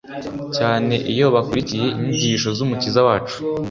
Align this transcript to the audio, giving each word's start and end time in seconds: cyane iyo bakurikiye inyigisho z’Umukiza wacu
cyane 0.57 0.95
iyo 1.11 1.25
bakurikiye 1.35 1.87
inyigisho 1.97 2.49
z’Umukiza 2.57 2.99
wacu 3.07 3.35